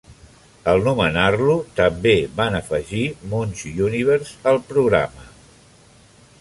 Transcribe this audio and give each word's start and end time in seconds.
Al 0.71 0.79
nomenar-lo, 0.87 1.57
també 1.81 2.15
van 2.41 2.57
afegir 2.61 3.03
Munch 3.35 3.63
Universe 3.91 4.51
al 4.53 4.61
programa. 4.73 5.31